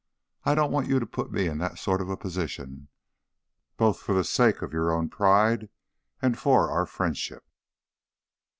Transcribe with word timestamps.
I 0.45 0.55
don't 0.55 0.71
want 0.71 0.87
you 0.87 0.99
to 0.99 1.05
put 1.05 1.31
me 1.31 1.45
in 1.45 1.59
that 1.59 1.77
sort 1.77 2.01
of 2.01 2.19
position, 2.19 2.87
both 3.77 3.99
for 3.99 4.15
the 4.15 4.23
sake 4.23 4.63
of 4.63 4.73
your 4.73 4.91
own 4.91 5.09
pride 5.09 5.69
and 6.23 6.39
for 6.39 6.71
our 6.71 6.87
friendship." 6.87 7.45